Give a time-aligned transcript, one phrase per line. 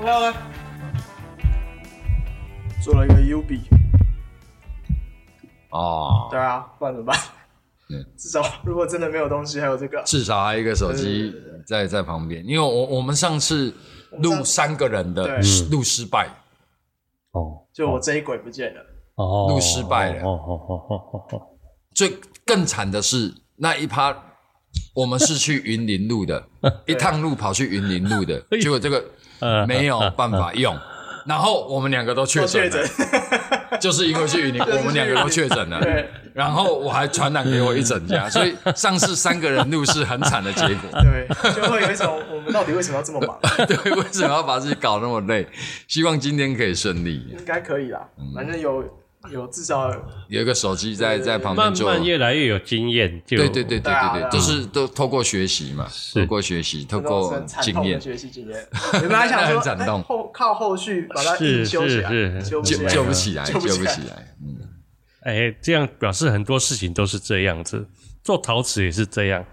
[0.00, 0.34] 我
[2.80, 3.60] 做了一个 U B，
[5.70, 7.16] 哦，对啊，不然怎么办？
[7.16, 7.37] 嗯？
[8.18, 11.32] 至少如果真的没有东西，还有这个，至少还有一个手机
[11.64, 13.72] 在在旁边，因为我我们上次
[14.18, 15.68] 录三个人的对。
[15.70, 16.28] 录失败，
[17.30, 17.62] 哦。
[17.72, 18.80] 就我这一轨不见了。
[19.14, 20.22] 哦，录失败了。
[20.22, 21.42] 哦哦哦哦哦哦，
[21.94, 24.16] 最更惨的是那一趴，
[24.94, 26.44] 我们是去云林录的，
[26.86, 29.04] 一趟路跑去云林录的， 结果这个
[29.38, 29.64] 呃。
[29.66, 30.76] 没有办法用，
[31.26, 32.82] 然后我们两个都确都诊确诊。
[32.82, 32.88] 了，，
[33.80, 41.00] 就是因为去云我们两个都确诊了，对然后我还传染给我一整家， 所以上次三个人入室很惨的结果。
[41.02, 43.38] 对，就会有一种我们到底为什么要这么忙？
[43.66, 45.46] 对，为什么要把自己搞那么累？
[45.88, 47.26] 希望今天可以顺利。
[47.30, 48.84] 应该可以啦，嗯反正有
[49.30, 49.90] 有至少
[50.28, 58.68] 有一个手机在在旁边慢做，慢越来越有经验，就对对对对对啊对对，都是都透过学习嘛，透过学习，透过很惨痛的经验，学习经验。
[59.00, 60.00] 原本还想说很惨痛。
[60.00, 62.50] 哎后靠后续把它修起来，是是。
[62.50, 63.94] 救修不起来，救 不起来，救救不起来。
[63.94, 64.34] 不起来。
[64.40, 64.56] 嗯，
[65.22, 67.86] 哎，这样表示很多事情都是这样子。
[68.22, 69.44] 做陶瓷也是这样，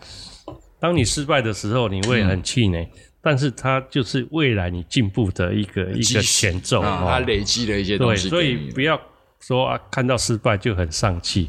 [0.79, 2.87] 当你失败的时候，你会很气馁，
[3.21, 6.81] 但是它就是未来你进步的一个一个基石前奏。
[6.81, 7.07] 啊，哦。
[7.09, 8.99] 它累积了一些东对，西所以不要
[9.45, 11.47] 说啊，看到失败就很丧气。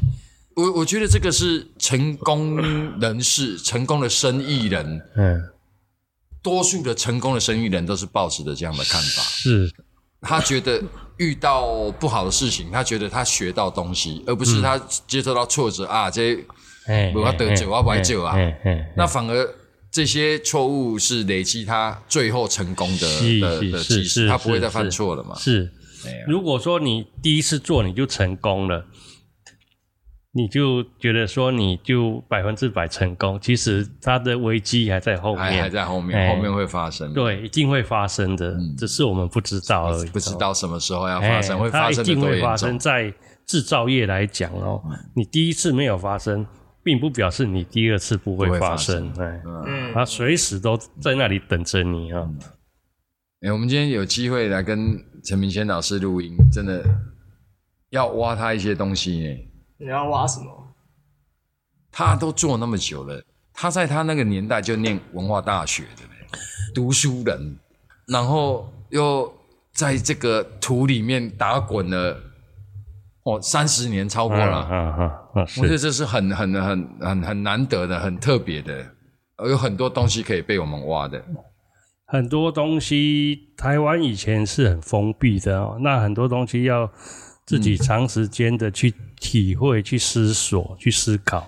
[0.55, 2.57] 我我觉得这个是成功
[2.99, 5.43] 人士、成功的生意人，嗯，
[6.43, 9.23] 多数的成功的生意人都是抱持的这样的看法。
[9.23, 9.71] 是
[10.21, 10.81] 他觉得
[11.17, 16.37] 遇到不好的事情，他觉得他学到东西，而不是他接受到挫折啊，这
[16.85, 18.35] 哎，我要得救哎我要白救啊
[18.95, 19.55] 那反而
[19.91, 25.35] 这些错误是累积他最后成功的的的基石，是是他不会再犯错了嘛？
[25.39, 25.71] 是
[26.27, 28.85] 如果说你第一次做你就成功了，
[30.33, 40.09] 你就觉得说你就百分之百成功，其实它的危机还在后还还面，在后面，哎后面会发生。，对，一定会发生的，只是我们不知道而已。
[40.09, 42.77] 不知道什么时候要哎发生，会它发生一定会发生。。
[42.77, 43.11] 在
[43.47, 44.83] 制造业来讲哦，
[45.15, 46.45] 你第一次没有发生，
[46.83, 52.29] 并不表示你第二次不会发生哎，嗯，它随时都在那里等着你啊。
[53.41, 56.83] 哎，我们今天有机会来跟陈明轩老师录音，真的
[57.91, 59.49] 要挖他一些东西呢。
[59.77, 60.73] 你要挖什么？
[61.91, 66.27] 他都做那么久了，他在他那个年代就念文化大学的嘞，
[66.73, 67.59] 读书人，
[68.07, 69.31] 然后又
[69.71, 72.19] 在这个土里面打滚了，
[73.21, 75.03] 哦，三十年超过了，啊啊
[75.35, 75.41] 啊！
[75.57, 78.83] 我觉得是这是很很很很很难得的、很特别的，
[79.47, 81.23] 有很多东西可以被我们挖的。
[82.09, 86.89] 很多东西，台湾以前是很封闭的哦，那很多东西要
[87.45, 91.45] 自己长时间的去体会、去思索、去思考。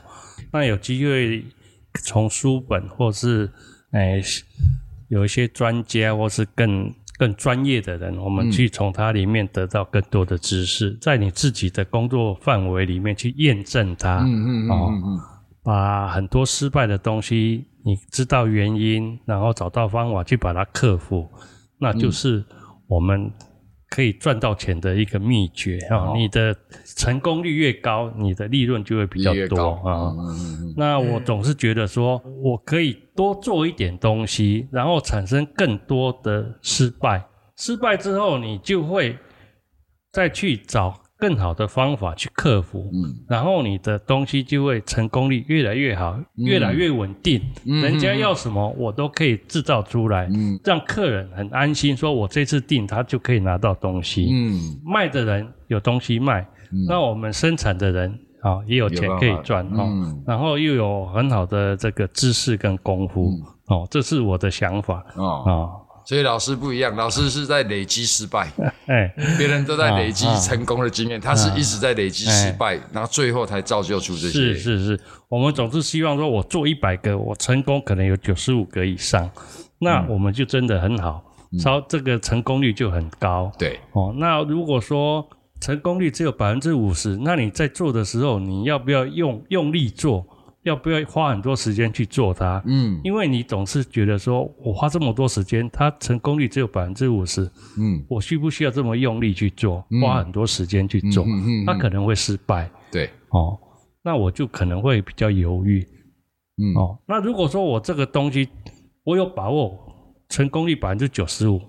[0.52, 1.46] 那有机会
[2.04, 3.50] 从书本或是
[3.92, 4.22] 哎
[5.08, 14.18] 有一些专家或是更更专业的人，我们去从它里面得到更多的知识，在你自己的工作范围里面去验证它。
[14.20, 15.20] 嗯嗯嗯嗯嗯，
[15.64, 21.30] 把很多失败的东西，你知道原因，然后找到方法去把它克服，
[21.80, 22.44] 那就是
[22.88, 23.32] 我们
[23.90, 26.56] 可以赚到钱的一个秘诀啊、哦你的
[26.96, 30.14] 成功率越高，你的利润就会比较多啊。
[30.76, 37.26] 那我总是觉得说，我可以多做一点东西，然后产生更多的失败。
[37.56, 39.18] 失败之后，你就会
[40.12, 43.14] 再去找更好的方法去克服，嗯。
[43.28, 47.42] 然后你的东西就会成功率越来越好，越来越稳定。
[47.66, 50.58] 嗯人家要什么，我都可以制造出来，嗯。
[50.64, 54.30] 让客人很安心，说我这次订他就可以拿到东西。
[54.32, 54.80] 嗯。
[54.86, 56.48] 卖的人有东西卖，
[56.88, 60.24] 那我们生产的人啊也有钱可以赚哦，嗯。
[60.26, 63.30] 然后又有很好的这个知识跟功夫、
[63.68, 65.89] 哦，这是我的想法哦，啊。
[66.10, 68.52] 所以老师不一样，老师是在累积失败。
[68.90, 74.32] 哎，别人都在累积成功的经验，他是一直在累积失败，然后最后才造就出这些。
[74.32, 79.30] 是是是，我们总是希望说，我做一百个，我成功可能有九十五个以上，
[79.78, 81.24] 那我们就真的很好，
[81.62, 83.52] 超这个成功率就很高。
[83.60, 85.30] 对，哦，那如果说
[85.62, 90.26] 成功率只有百分之五十，那你在做的时候，你要不要用用力做？
[90.64, 92.62] 要不要花很多时间去做它？
[92.66, 93.00] 嗯。
[93.04, 101.26] 因为你总是觉得说，我花这么多时间，它成功率只有百分之五十，嗯，我需不需要这么用力去做，花很多时间去做？
[101.26, 102.70] 嗯它可能会失败。
[102.92, 103.58] 对，哦，
[104.04, 105.86] 那我就可能会比较犹豫。
[106.58, 106.76] 嗯。
[106.76, 108.50] 哦，那如果说我这个东西
[109.04, 109.78] 我有把握，
[110.28, 111.62] 成功率百分之九十五，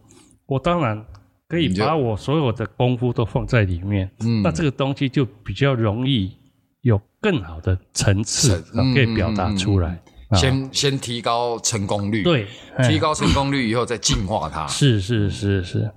[0.46, 1.04] 我当然
[1.48, 4.42] 可以把我所有的功夫都放在里面，嗯。
[4.42, 6.39] 那这个东西就比较容易有
[7.20, 8.62] 更好的层次
[8.94, 9.90] 可以表达出来。
[9.90, 12.46] 啊先先提高成功率，，对，
[12.76, 14.64] 哎提高成功率以后再进化它。
[14.68, 15.90] 是是是是。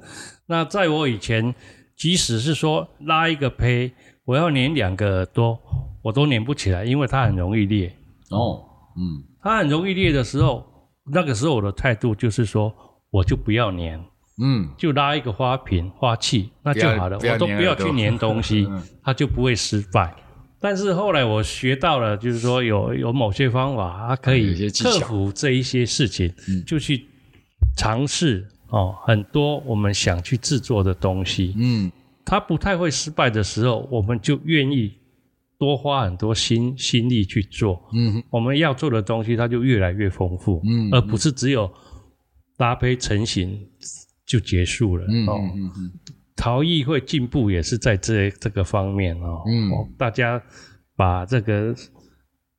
[0.48, 1.54] 那在我以前，
[1.96, 3.92] 即使是说拉一个胚，
[4.26, 5.60] 我要粘两个耳朵，
[6.02, 7.96] 我都粘不起来，因为它很容易裂。
[8.32, 8.64] 哦，
[8.98, 10.66] 嗯它很容易裂的时候，
[11.14, 12.74] 那个时候我的态度就是说，
[13.12, 14.04] 我就不要粘，
[14.42, 20.12] 嗯，就拉一个花瓶、花器，那就好了，我都不要去粘东西 嗯，它就不会失败。
[20.64, 26.64] 但是后来我学到了，就是说有有某些方法，它可以克服这一些事情，嗯。
[26.66, 27.06] 就去
[27.76, 31.92] 尝试哦，很多我们想去制作的东西，嗯。
[32.24, 34.94] 它不太会失败的时候，我们就愿意
[35.60, 37.84] 多花很多心心力去做。
[37.92, 38.24] 嗯。
[38.30, 41.70] 我们要做的东西，它就越来越丰富，嗯而不是只有
[42.56, 43.68] 搭配成型
[44.26, 45.06] 就结束了。
[45.10, 45.92] 嗯哦，嗯嗯
[46.36, 49.44] 陶艺会进步也是在这这个方面哦。
[49.48, 50.42] 嗯哦大家
[50.96, 51.76] 把这个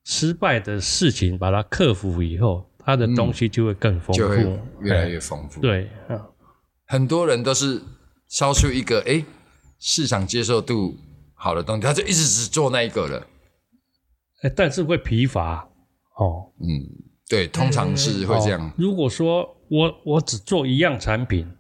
[0.05, 6.27] 失败的事情把它克服以后，它的东西就会更丰嗯，就会富，越来哎越丰富。，对啊。
[6.87, 7.81] 很多人都是
[8.29, 9.25] 烧出一个哎
[9.79, 10.97] 市场接受度
[11.35, 13.27] 好的东西，他就一直只做那一个了。
[14.43, 15.67] 哎，但是会疲乏
[16.19, 16.53] 哦。
[16.61, 16.67] 嗯，
[17.29, 18.73] 对，通常是会这样哦。
[18.77, 21.51] 如果说我我只做一样产品，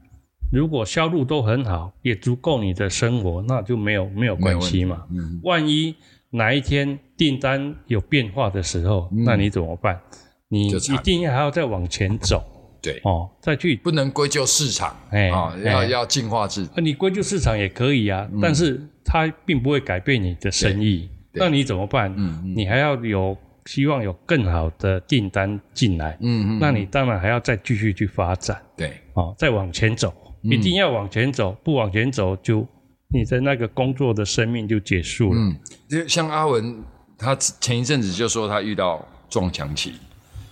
[0.55, 5.05] 如果销路都很好，也足够你的生活，那就没有没有关系嘛。
[5.11, 5.95] 嗯万一
[6.31, 10.01] 哪一天订单有变化的时候，那你怎么办？
[10.49, 12.43] 你一定要还要再往前走
[12.81, 16.71] 对，哦，再去不能归咎市场，哎啊，要哎要进化自己。
[16.77, 21.09] 呃你归咎市场也可以啊，但是它并不会改变你的生意。
[21.33, 22.13] 那你怎么办？
[22.17, 23.37] 嗯嗯你还要有
[23.67, 32.67] 希望有更好的订单进来，嗯嗯，那你当然还要再继续去发展对，哦，再往前走，嗯一定要往前走，不往前走就
[33.09, 35.41] 你的那个工作的生命就结束了。
[35.41, 35.57] 嗯，
[35.89, 36.85] 就像阿文，
[37.17, 39.95] 他前一阵子就说他遇到撞墙期，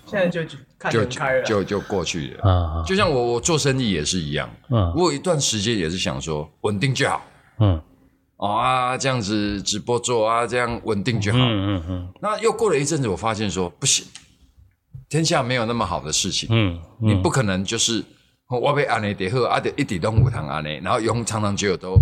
[0.07, 1.43] 现在就就很开了。
[1.43, 2.51] 就就过去了。
[2.51, 4.93] 啊，就像我我做生意也是一样，嗯。
[4.97, 7.23] 我有一段时间也是想说稳定就好。
[7.59, 7.81] 嗯。
[8.37, 11.39] 哦啊，这样子直播做啊，这样稳定就好。
[11.39, 12.13] 嗯嗯嗯。
[12.21, 14.05] 那又过了一阵子，我发现说不行，
[15.09, 18.05] 天下没有那么好的事情，嗯，你不可能就是哦
[18.59, 21.99] 我被安内得喝啊的一点都五堂安内，然后永长长久久都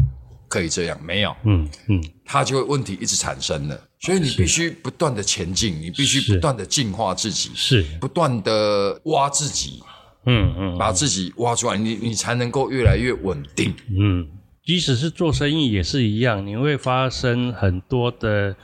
[0.49, 2.02] 可以这样，没有，嗯嗯。
[2.25, 3.81] 它就会问题一直产生了。
[4.00, 9.82] 所以你必须不断的前进，你必须不断的进化自己，是，不断的挖自己，
[10.25, 13.75] 嗯嗯把自己挖出来，你你才能够越来越稳定。
[13.99, 14.26] 嗯，
[14.64, 18.56] 即使是做生意也是一样，你会发生很多的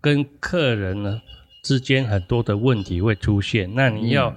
[0.00, 1.20] 跟客人呢
[1.62, 4.34] 之间很多的问题会出现，那你要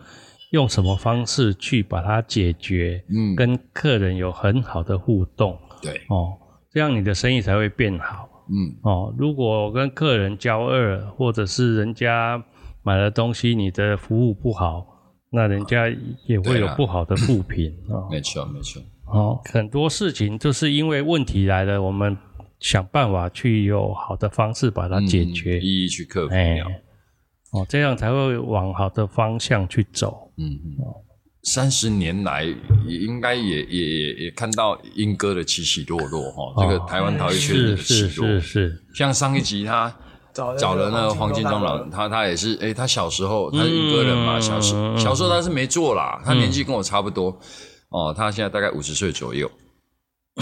[0.54, 3.04] 用什么方式去把它解决？
[3.10, 6.38] 嗯，跟客人有很好的互动对，哦，
[6.70, 9.14] 这样你的生意才会变好嗯哦。
[9.18, 12.44] 如果跟客人交恶，或者是人家
[12.84, 14.86] 买了东西你的服务不好，
[15.32, 15.90] 那人家
[16.28, 18.08] 也会有不好的负评哦。
[18.12, 22.16] 没错没错，哦，很多事情就是因为问题来了，我们
[22.60, 26.36] 想办法去有好的方式把它解决嗯，一一去克服。
[27.54, 30.32] 哦，这样才会往好的方向去走。
[30.38, 30.78] 嗯嗯，
[31.44, 38.42] 三十年来也应该也也也也看到英哥的起起落落哈，这个台湾陶艺圈的起落是。
[38.42, 39.96] 是，像上一集他
[40.34, 47.38] 找找了那个黄金金钟老，他他也是，哎，他小时候他是英歌人嘛，嗯小时嗯小时候他是没做啦，他年纪跟我差不多，
[47.90, 49.48] 哦，他现在大概五十岁左右，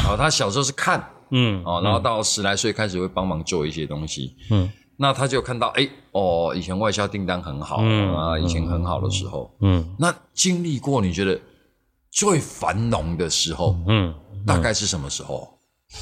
[0.07, 9.95] 哦，他小时候是看，嗯，哦，然后到十来岁开始会帮忙做一些东西，嗯那他就看到，诶，哦，以前外销订单很好嗯啊，以前很好的时候，嗯。
[9.97, 11.39] 那经历过你觉得
[12.11, 14.13] 最繁荣的时候，嗯，
[14.45, 15.57] 大概是什么时候？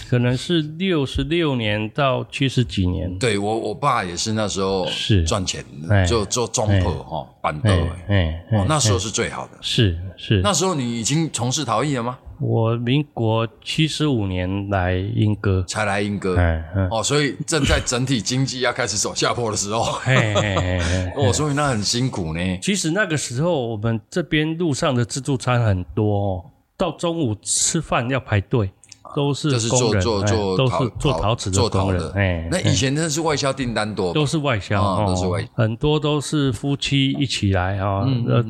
[0.08, 3.18] 可能是六十六年到七十几年。
[3.18, 5.24] 对我，我爸也是那时候是。
[5.24, 9.58] 赚钱哎，就做中婆哈板凳，哎哎哦哎，，那时候是最好的。
[9.62, 12.20] 是是，那时候你已经从事陶艺了吗？
[12.40, 16.38] 我民国七十五年来英歌，才来英歌。
[16.38, 21.14] 哎嗯，哦，所以正在整体经济要开始走下坡的时候， 嘿嘿嘿嘿。
[21.18, 22.60] 哦，所以那很辛苦呢。
[22.62, 26.46] 其实那个时候我们这边路上的自助餐很多哦，
[26.78, 28.72] 到中午吃饭要排队，
[29.14, 35.48] 都是就是工人，做做哎都陶是做陶瓷的工人的，，哎，那以前真的是外销订单多吧，都是外销，啊哦都是外销。
[35.56, 38.46] 很多都是夫妻一起来啊，呃，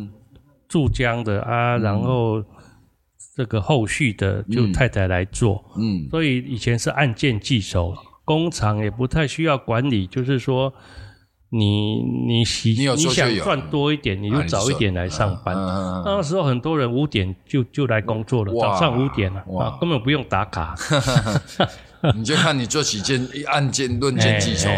[0.67, 2.43] 注浆的啊，然后
[3.39, 6.09] 这个后续的就太太来做，嗯。
[6.09, 10.73] 所以以前是按件计收，工厂也不太需要管理，就是说
[11.51, 15.55] 你你喜你想赚多一点，你就早一点来上班。
[15.55, 20.75] 那时候很多人五点就就来工作了，早上五点啊，根本不用打卡。
[22.15, 24.69] 你就看你做几件按件论件计酬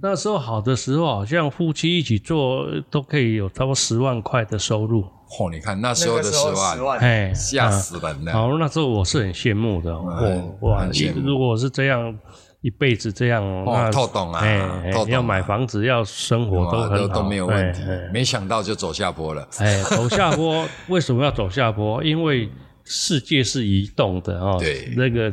[0.00, 5.04] 那时候好的时候，好像夫妻一起做都可以有差不多十万块的收入。
[5.32, 8.32] 嚯，你看那时候的十，万，哎，吓啊死人了。
[8.32, 10.86] 好，那时候我是很羡慕的，嗯我哇
[11.24, 12.14] 如果是这样
[12.60, 15.10] 一辈子这样，哦那透懂啊哎哎透懂啊。
[15.10, 17.80] 要买房子要生活都很好，都都没有问题
[18.12, 19.48] 没想到就走下坡了。
[19.58, 22.04] 哎，走下坡为什么要走下坡？
[22.04, 22.50] 因为
[22.84, 25.32] 世界是移动的哦，对那个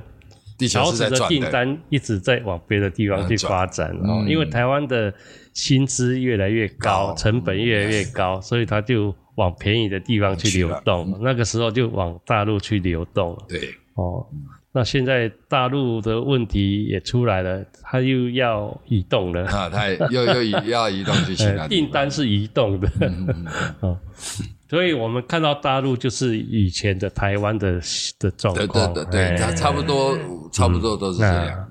[0.57, 4.29] 地球是桃子的在的，订单一直在往别的地方去发展哦，嗯。
[4.29, 5.13] 因为台湾的
[5.53, 7.15] 薪资越来越高，高。
[7.15, 11.17] 成本越来越高，所以它就往便宜的地方去流动。
[11.21, 14.25] 那个时候就往大陆去流动了对，哦。
[14.71, 23.47] 那现在大陆的问题也出来了，它又要移动了，啊，他又又移要移动去其他 订单是移动的，嗯
[23.81, 23.97] 哦，
[24.69, 27.81] 所以我们看到大陆就是以前的台湾的
[28.19, 30.15] 的状对对，对对，它差不多
[30.51, 31.67] 差不多都是这样。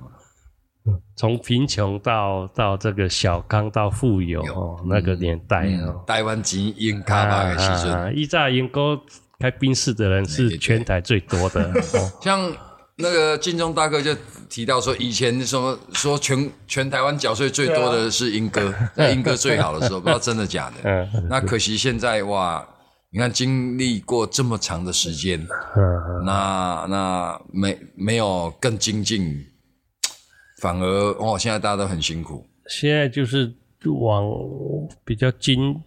[1.19, 8.97] 从贫穷到到这个小康到富有哦，那个年代哦，台湾钱用卡巴的时阵，啊，一炸营沟
[9.41, 12.51] 开宾士的人是全台最多的 哦，像
[12.95, 14.15] 那个金钟大哥就
[14.49, 20.77] 提到说，以前什么说全全台湾缴税最多的是英哥， 在英哥最好的时候， 不知道真的假的。
[20.85, 21.27] 嗯。
[21.29, 22.65] 那可惜现在哇，
[23.11, 25.41] 你看经历过这么长的时间，
[25.77, 26.25] 嗯。
[26.25, 29.45] 那那没没有更精进，
[30.61, 32.45] 反而哦，现在大家都很辛苦。
[32.67, 33.53] 现在就是
[34.00, 34.25] 往
[35.05, 35.81] 比较精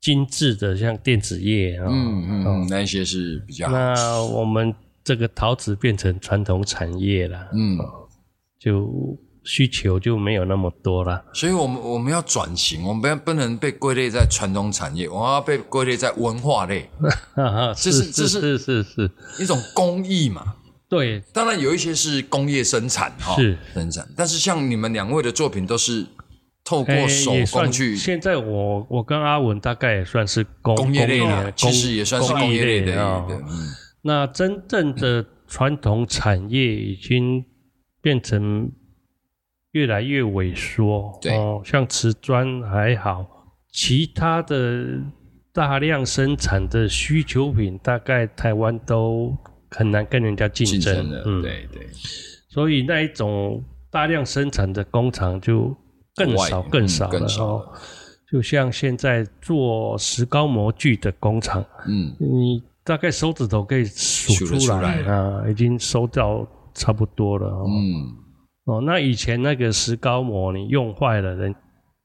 [0.00, 3.72] 精致的，像电子业啊，嗯嗯嗯，那一些是比较好。
[3.72, 7.78] 那我们这个陶瓷变成传统产业了，嗯，
[8.58, 11.24] 就需求就没有那么多了。
[11.32, 16.88] 所以我们我们要转型，我们不要不能被归类在传统产业，我们要被归类在文化类，
[17.34, 20.56] 哈哈，这是是这是是是，一种工艺嘛。
[20.92, 26.04] 对，当然有一些是工业生产哈，是生产，但是像你们两位的作品都是
[26.62, 33.02] 透哎过手算工去现在我我跟阿文大概也算是工工业类工的，其实也算是工业类的。
[33.02, 33.26] 啊。
[34.02, 37.42] 那真正的传统产业已经
[38.02, 38.70] 变成
[39.70, 41.18] 越来越萎缩。
[41.22, 43.26] 对哦，像瓷砖还好，
[43.72, 45.00] 其他的
[45.54, 49.34] 大量生产的需求品，大概台湾都
[49.72, 50.80] 很难跟人家竞争。
[50.80, 51.86] 竞争的，嗯，对对，
[52.48, 55.74] 所以那一种大量生产的工厂就
[56.14, 57.66] 更少更少了哦。
[58.30, 67.66] 就像现在做石膏模具的工厂，嗯，你大概手指头可以数出出来啊，已经收到差不多了哦。
[67.68, 68.08] 嗯，
[68.64, 71.54] 哦，那以前那个石膏模你用坏了，人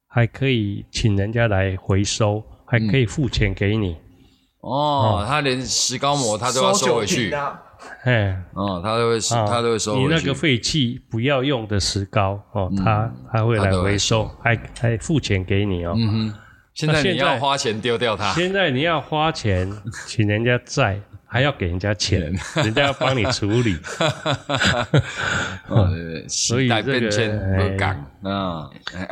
[0.08, 3.96] 还可以请人家来回收，还可以付钱给你。
[4.70, 7.30] 哦，他连石膏膜他都要收回去。
[7.30, 7.62] 酒瓶，啊，
[8.04, 10.06] 哎，哦，他都会啊他都会收回去。
[10.08, 15.94] 你那个废弃不要用的石膏哦，他他会来回收，还还付钱给你哦。
[15.96, 16.34] 嗯哼，
[16.74, 19.72] 现在你要花钱丢掉它，现在你要花钱
[20.06, 22.34] 请人家载，还要给人家钱，
[22.64, 23.78] 人家要帮你处理。
[26.28, 28.70] 所以这个港啊。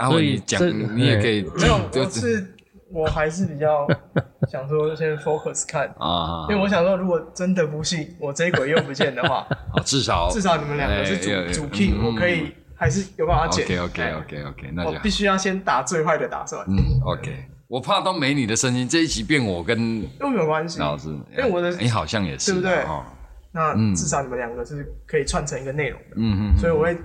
[0.10, 0.62] 所以讲
[0.96, 2.55] 你也可以没有，就我是
[2.96, 3.86] 我还是比较
[4.50, 13.64] 想说先 focus 看，啊，因为我想说，如果真的不幸我这一轨又不见的话，好 至少至少你们两个是主主 key，嗯我可以还是有办法解。
[13.64, 17.46] OK OK 哎 OK OK，那我必须要先打最坏的打算，嗯 OK。
[17.68, 20.80] 我怕都没你的声音，这一集变我跟又没有关系。
[20.80, 23.04] 老师，因为我的你好像也是对不对哦，
[23.52, 26.58] 那嗯至少你们两个是可以串成一个内容的，嗯嗯。
[26.58, 26.96] 所以我会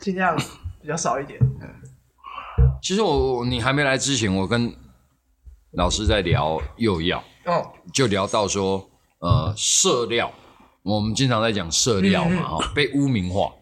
[0.00, 0.36] 尽量
[0.80, 1.40] 比较少一点。
[2.82, 4.70] 其实我我你还没来之前，我跟
[5.76, 8.88] 老师在聊釉药，哦，就聊到说，
[9.18, 10.32] 呃，色料，
[10.82, 13.52] 我们经常在讲色料嘛，哈、被污名化，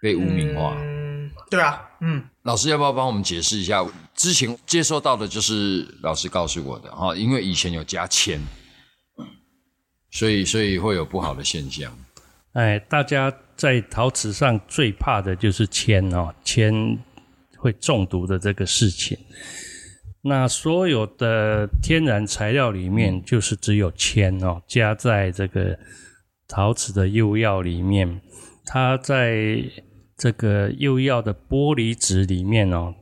[0.00, 0.74] 被污名化。
[0.78, 3.86] 嗯，对啊，嗯，老师要不要帮我们解释一下？
[4.14, 8.40] 之前接收到的就是老师告诉我的哈，因为以前有加铅，
[10.10, 11.92] 所以所以会有不好的现象。
[12.54, 16.72] 哎，大家在陶瓷上最怕的就是铅哦，铅
[17.58, 19.18] 会中毒的这个事情。
[20.28, 25.78] 那所有的天然材料里面，就是只有铅哦，加在这个
[26.48, 28.20] 陶瓷的釉药里面，
[28.64, 29.62] 它在
[30.16, 32.92] 这个釉药的玻璃质里面哦，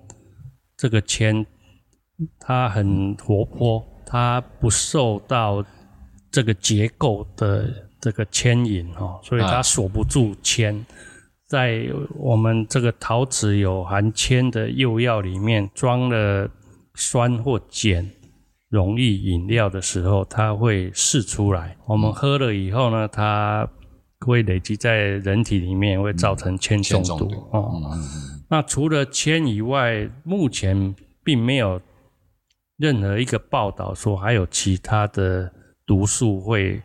[0.76, 1.46] 这个铅
[2.38, 5.64] 它很活泼，它不受到
[6.30, 10.84] 这个结构的这个牵引哦，所以它啊锁不住铅，
[11.48, 16.50] 在我们这个陶瓷有含铅的釉药里面装了
[16.94, 18.10] 酸或碱
[18.68, 21.76] 溶液饮料的时候，它会释出来。
[21.86, 23.68] 我们喝了以后呢，它
[24.20, 27.82] 会累积在人体里面，会造成铅中毒铅中毒哦。
[28.48, 31.80] 那除了铅以外，目前并没有
[32.76, 35.52] 任何一个报道说还有其他的
[35.86, 36.82] 毒素会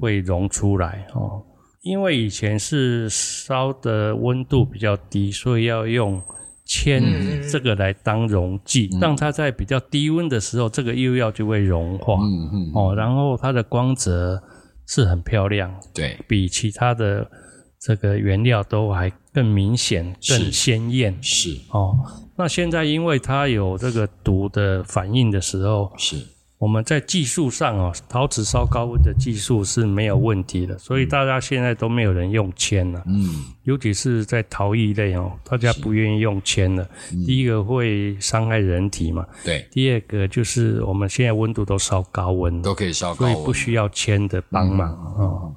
[0.00, 1.42] 会溶出来哦。
[1.82, 6.20] 因为以前是烧的温度比较低，所以要用
[6.64, 12.14] 铅嗯这个来当溶剂，让它在比较低温的时候，这个釉药就会融化。
[12.14, 12.94] 嗯嗯，哦。
[12.94, 14.42] 然后它的光泽
[14.86, 17.30] 是很漂亮，对，比其他的
[17.78, 21.16] 这个原料都还更明显、更鲜艳。
[21.22, 21.50] 是。
[21.70, 21.98] 哦。
[22.36, 26.16] 那现在因为它有这个毒的反应的时候，是，
[26.58, 33.44] 我们在技术上哦，陶瓷烧高温的技术是没有问题的，所以大家现在都没有人用铅了，嗯。
[33.64, 36.86] 尤其是在陶艺类哦，大家不愿意用铅了。
[37.26, 43.32] 第一个会伤害人体嘛，对，第二个就是我们现在温度都烧高温，都可以烧高温。
[43.34, 45.54] 所以不，需要铅的帮忙哦。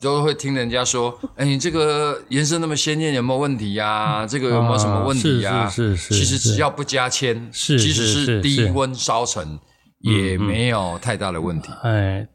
[0.00, 4.26] 都会听人家说，哎，你这个颜色那么鲜艳，有没有问题呀？
[4.26, 5.64] 这个有没有什么问题呀？
[5.64, 9.58] 啊是是是其实只要不加铅，是即使是是低是温烧成，
[10.00, 11.70] 也没有太大的问题。
[11.82, 12.28] 哎，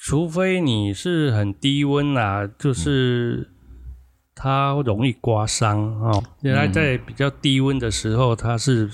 [0.00, 3.50] 除非你是很低温啊，就是
[4.34, 6.22] 它容易刮伤哦。
[6.42, 8.90] 原来在比较低温的时候，它是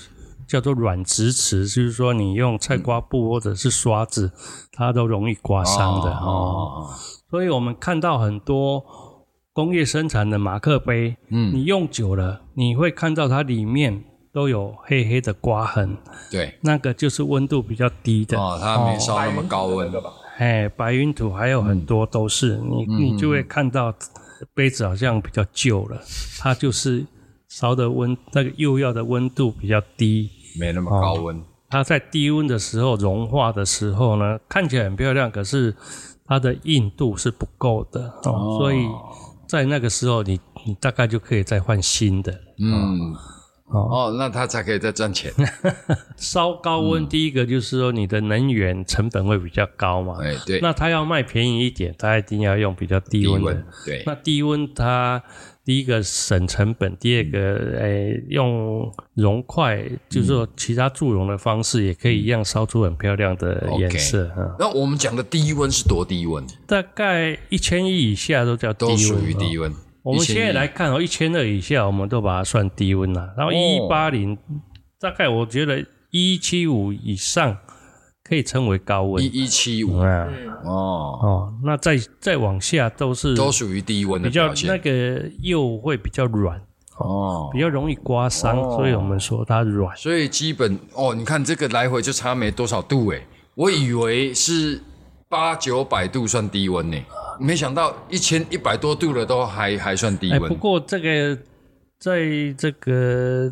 [0.47, 4.31] 叫做软直瓷，就是说你用菜瓜布或者是刷子，
[4.71, 6.89] 它都容易刮伤的哦。
[7.29, 8.83] 所以我们看到很多
[9.51, 14.03] 工业生产的马克杯，嗯，你用久了，你会看到它里面
[14.35, 15.95] 都有黑黑的刮痕，
[16.29, 18.37] 对，那个就是温度比较低的。
[18.37, 19.89] 哦，它没烧那么高温。
[19.89, 20.11] 的，吧？
[20.39, 22.69] 哎，白云土还有很多都是、嗯。
[22.69, 23.95] 你，你就会看到
[24.53, 26.01] 杯子好像比较旧了，
[26.37, 27.05] 它就是
[27.47, 31.41] 烧的温那个釉药的温度比较低，没那么高温。
[31.69, 35.73] 它在低温的时候融化的时候呢，看起来很漂亮，可是
[36.25, 38.13] 它的硬度是不够的。
[38.23, 38.85] 哦，所以
[39.47, 42.33] 在那个时候你你大概就可以再换新的。
[42.59, 43.17] 嗯，哦
[43.67, 45.33] 哦，那它才可以再赚钱。
[46.15, 53.47] 烧高温，第一个就是说你的能源成本会比较高嘛，哎，对，那它要卖便宜一点，它一定要用比较低温的。
[53.47, 55.21] 温，对，那低温它
[55.65, 64.55] 第一个省成本，第二个诶、用熔块，就是说其他助熔的方式也可以一样烧出很漂亮的颜色啊。
[64.59, 66.45] 那我们讲的低温是多低温？
[66.67, 69.71] 大概一千一以下都叫低温，都属于低温。
[69.71, 69.84] 温。
[70.05, 73.55] 我们现在来看哦，一千二以下我们都把它算低温了，然后哦。
[73.55, 74.37] 一八零，
[74.99, 77.57] 大概我觉得一七五以上
[78.23, 79.23] 可以称为高温。
[79.23, 79.25] 一。
[79.25, 79.97] 一七五。
[79.97, 84.53] 啊嗯，哦，哦，那再再往下都是都属于低温的比较。
[84.67, 86.61] 那个釉会比较软，
[86.99, 87.49] 哦。
[87.51, 88.75] 比，较容易刮伤，哦。
[88.77, 89.97] 所以我们说它软。
[89.97, 94.79] 所以基本哦，你看这个来回就差没多少度诶，我以为是
[95.27, 96.97] 八九百度算低温呢，
[97.39, 100.49] 没想到一千一百多度了都还还算低哎，温。
[100.49, 101.37] 不过这个
[101.99, 102.19] 在
[102.57, 103.51] 这个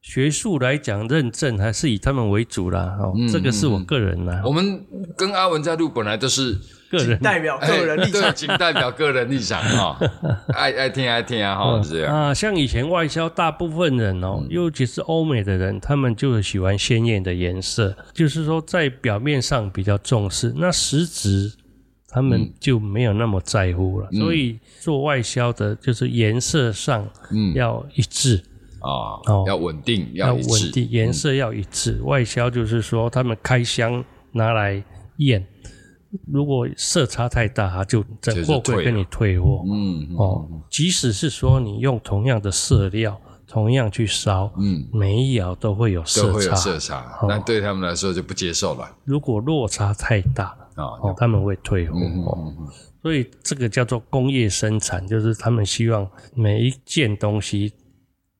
[0.00, 2.96] 学术来讲，认证还是以他们为主啦。
[3.00, 4.84] 哦，嗯这个是我个人啦，我们
[5.16, 6.56] 跟阿文在录本来都是
[6.90, 8.34] 个人代表个人立哎对，场。
[8.34, 9.98] 仅代表个人立场 哈，
[10.54, 12.14] 爱爱听爱听啊这样。
[12.14, 21.52] 啊，像以前外销，大部分人哦，嗯尤其是欧美的人，他们就喜欢鲜艳的颜色，就是说在表面上比较重视，那实质
[22.08, 22.24] 他嗯。
[22.24, 24.08] 们就没有那么在乎了。
[24.12, 27.54] 所以做外销的，就是颜色上嗯。
[27.54, 28.42] 要一致，
[28.80, 30.34] 啊哦，要稳定，要。
[30.34, 32.00] 稳定，颜色要一致。
[32.02, 34.82] 外销就是说他们开箱拿来
[35.18, 35.46] 验，
[36.26, 39.64] 如果色差太大，他就整货柜跟你退货。
[39.68, 46.56] 嗯哦，即使是说你用同样的色料，同样去烧，嗯，每一窑都会有都色会有差。
[46.56, 48.88] 色差，那对他们来说就不接受了。
[49.04, 50.98] 如果落差太大，啊。
[51.02, 51.98] 哦，他们会退货。
[53.00, 57.72] 所以这个叫做工业生产，就是他们希望每一件东西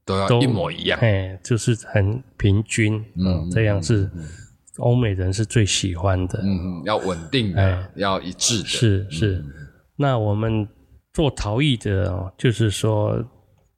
[0.05, 0.99] 都都要一模一样。
[1.01, 4.11] 哎，就是很平均，嗯嗯，这样是
[4.79, 6.41] 欧美人是最喜欢的。
[6.43, 8.69] 嗯嗯，要稳定的哎，要一致的。
[8.69, 9.45] 是是，
[9.97, 10.69] 那我们
[11.13, 13.25] 做陶艺的哦，就是说，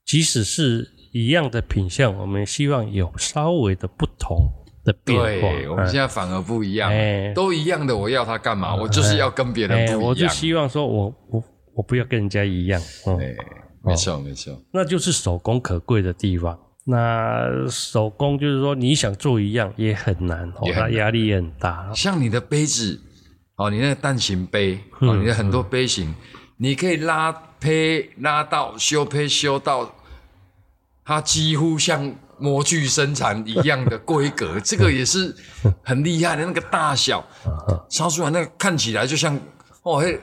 [0.07, 4.39] 即使是一样的品相，我们希望有稍微的不同
[4.85, 5.27] 的变化。
[5.27, 8.75] 对，我们现在反而不一样哎，都一样的，我要它干嘛？
[8.75, 10.01] 我就是要跟别人不一样。
[10.03, 13.35] 我就希望说我我我不要跟人家一样，嗯，哎，
[13.83, 14.57] 没错没错。
[14.73, 16.59] 那就是手工可贵的地方。
[16.87, 21.93] 那手工就是说，你想做一样也很难，哦它压力也很大。
[21.95, 23.01] 像你的杯子，
[23.57, 26.13] 哦，你那个蛋形杯，嗯哦，你的很多杯型，
[26.57, 29.95] 你可以拉胚拉到修胚修到，
[31.05, 35.35] 它几乎像模具生产一样的规格，这个也是
[35.83, 37.25] 很厉害的那个大小，
[37.89, 39.39] 烧出来那个看起来就像
[39.83, 40.19] 哦嘿。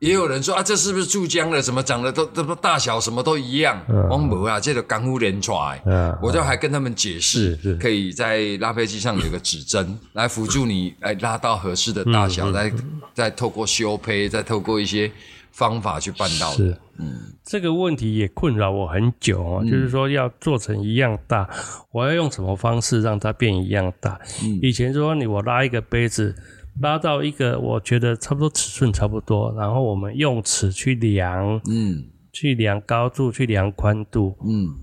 [0.00, 1.62] 也有人说啊，这是不是注浆了？
[1.62, 3.80] 怎么长得都都大小，什么都一样。
[4.10, 5.80] 王博啊，这个干枯连出来，
[6.20, 12.72] 我就还跟他们解释，可以在拉胚机上有个指针 来辅助你，来拉到合适的大小，再
[13.14, 15.08] 再透过修胚，再透过一些
[15.52, 16.78] 方法去办到的。
[16.98, 21.48] 嗯，这个问题也困扰我很久哦，就是说要做成一样大，
[21.92, 24.18] 我要用什么方式让它变一样大？
[24.60, 26.34] 以前说你我拉一个杯子。
[26.80, 34.74] 拉到一个我觉得差不多尺寸差不多，然后我们用尺去量，嗯，去量高度，去量宽度，嗯，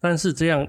[0.00, 0.64] 但是这样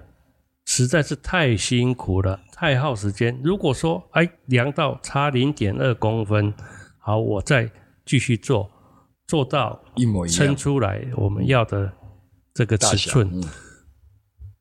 [0.66, 3.40] 实在是太辛苦了，太耗时间。
[3.44, 6.52] 如果说哎量到差零点二公分，
[6.98, 7.70] 好，我再
[8.04, 8.68] 继续做，
[9.28, 11.92] 做到一模一样，称出来我们要的
[12.54, 13.44] 这个尺寸，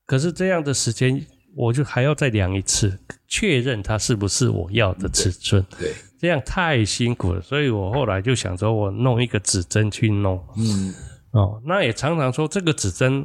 [0.06, 1.24] 可是这样的时间。
[1.56, 2.98] 我就还要再量一次，
[3.28, 5.64] 确认它是不是我要的尺寸。
[5.78, 10.44] 对，这样太辛苦了，所以我后来就想说，我弄一个指针去弄。
[10.56, 10.92] 嗯，
[11.30, 13.24] 哦，那也常常说这个指针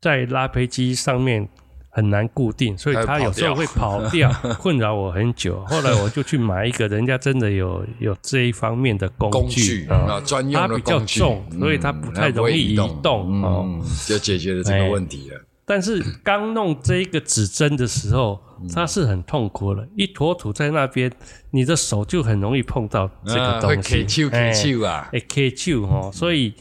[0.00, 1.48] 在拉胚机上面
[1.94, 4.28] 很难固定，所以它有时候会跑掉，
[4.58, 5.64] 困扰我很久。
[5.66, 15.40] 后来我 就去买一个人家真的有有这一方面的工具啊，专用的工具，所以它不太容易移动，哦，就解决了这个问题了。
[15.64, 18.38] 但是刚弄这个指针的时候，
[18.74, 21.10] 它是很痛苦的，一坨土在那边，
[21.52, 26.52] 你的手就很容易碰到这个东西，会手卡手啊，会卡手哦，所以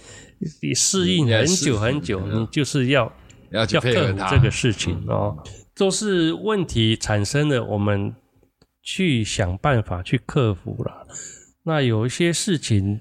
[0.62, 3.12] 你适应很久很久，你就是要
[3.53, 5.41] 要克服这个事情哦，
[5.75, 8.13] 都是问题产生了，我们
[8.81, 11.07] 去想办法去克服了。
[11.63, 12.99] 那有一些事情，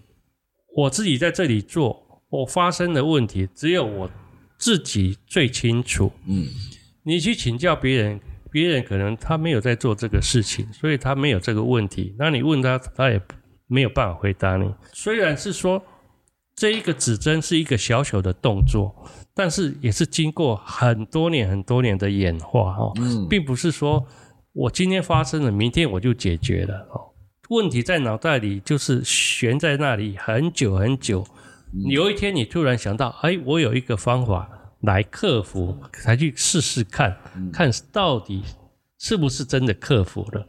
[0.77, 4.11] 我自己在这里做，我发生的问题，只有我。
[4.59, 6.13] 自己最清楚。
[6.25, 6.47] 嗯，
[7.03, 12.15] 你去请教别人，别人可能他没有在做这个事情，所以他没有这个问题。
[12.17, 13.21] 那你问他，他也
[13.67, 14.73] 没有办法回答你。
[14.93, 15.83] 虽然是说
[16.55, 18.95] 这一个指针是一个小小的动作，
[19.35, 22.93] 但是也是经过很多年、很多年的演化哦，
[23.31, 24.05] 并不是说
[24.53, 27.13] 我今天发生了，明天我就解决了哦。
[27.49, 31.27] 问题在脑袋里，就是悬在那里很久很久。
[31.89, 34.49] 有一天你突然想到，哎，我有一个方法
[34.83, 37.17] 来克服，才去试试看，
[37.53, 38.43] 看到底
[38.99, 40.47] 是不是真的克服了。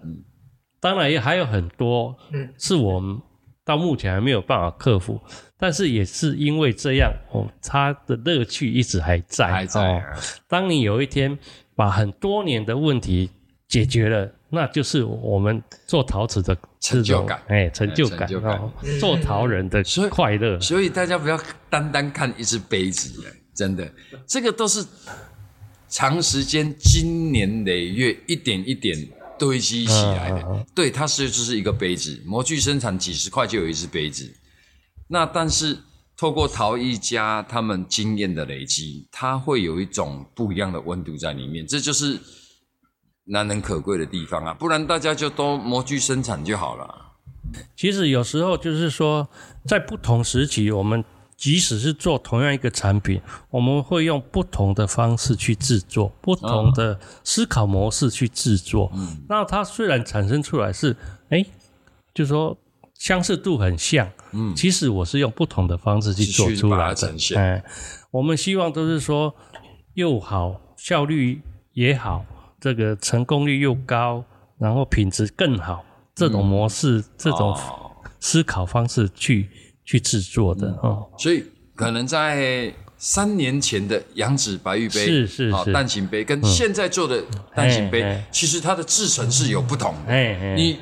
[0.81, 2.15] 当然也还有很多，
[2.57, 3.17] 是我们
[3.63, 5.19] 到目前还没有办法克服，
[5.63, 9.47] 但是也是因为这样，哦，它的乐趣一直还在。
[9.47, 10.03] 还在。
[10.45, 11.39] 当你有一天
[11.73, 13.29] 把很多年的问题
[13.69, 14.29] 解决了。
[14.49, 20.59] 那就是我们做陶瓷的成就感，哎，成就感哦，做陶人的快乐。
[20.59, 23.23] 所以大家不要单单看一只杯子，
[23.55, 23.91] 真的，
[24.27, 24.85] 这个都是
[25.89, 28.95] 长时间、经年累月、一点一点
[29.39, 30.65] 堆积起来的。
[30.75, 34.31] 对，它是就是一个杯子，模具生产几十块就有一只杯子。
[35.07, 35.77] 那但是
[36.17, 42.19] 透过陶艺家他们经验的累积，它会有一种不一样的温度在里面，这就是。
[43.25, 47.13] 难能可贵的地方啊，不然大家就都模具生产就好了。
[47.73, 49.25] 其实有时候就是说，
[49.65, 51.01] 在不同时期，我们
[51.37, 58.91] 即使是做同样一个产品，我们会用不同的方式去制作，不同的思考模式去制作。
[58.93, 60.93] 嗯，那它虽然产生出来是，
[61.29, 61.45] 哎，
[62.13, 62.57] 就说
[63.03, 67.13] 相似度很像，嗯，其实我是用不同的方式去做出来的。
[67.35, 67.61] 哎，
[68.11, 69.35] 我们希望都是说
[69.95, 71.41] 又好，效率
[71.73, 72.25] 也好。
[72.61, 74.23] 这个成功率又高，
[74.57, 75.83] 然后品质更好，
[76.15, 77.53] 这种模式、这种
[78.21, 79.49] 思考方式去
[79.83, 81.05] 去制作的哦。
[81.17, 81.43] 所以
[81.75, 87.21] 可能在三年前的羊脂白玉杯是是是蛋形杯，跟现在做的
[87.53, 90.13] 蛋形杯，其实它的制成是有不同的。
[90.13, 90.79] 哎，你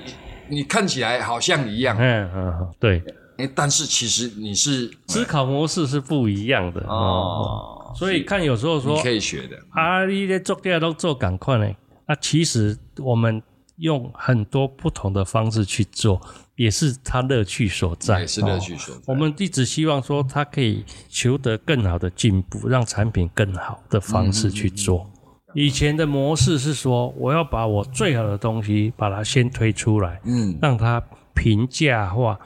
[0.52, 3.02] 你看起来好像一样，嗯嗯，对。
[3.38, 7.92] 哎，但是其实你是思考模式是不一样的哦。
[7.96, 11.68] 所以看有时候说可以学的啊，你在做第二都做赶快呢。
[12.08, 13.42] 那其实我们
[13.78, 16.22] 用很多不同的方式去做，
[16.56, 18.20] 也是他乐趣所在。
[18.20, 19.02] 也是乐趣所在。
[19.08, 25.11] 我们一直希望说，他可以求得更好的进步，让产品更好的方式去做。
[25.54, 31.02] 以前的模式是说，我要把我最好的东西把它先推出来，嗯，让它。
[31.34, 32.38] 平价化，